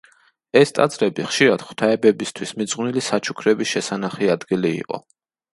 [0.61, 5.05] ეს ტაძრები ხშირად ღვთაებებისთვის მიძღვნილი საჩუქრების შესანახი ადგილი იყო.